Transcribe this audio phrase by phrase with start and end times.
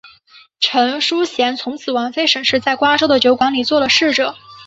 [0.59, 4.35] 陈叔贤从此王妃沈氏在瓜州的酒馆里做了侍者。